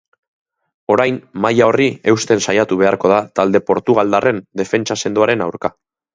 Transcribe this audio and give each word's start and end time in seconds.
Orain 0.93 1.19
maila 1.45 1.67
horri 1.71 1.87
gusten 2.13 2.41
saiatu 2.47 2.79
beharko 2.81 3.13
da 3.13 3.21
talde 3.41 3.63
portugaldarren 3.69 4.43
defentsa 4.65 4.99
sendoaren 5.05 5.47
aurka. 5.51 5.75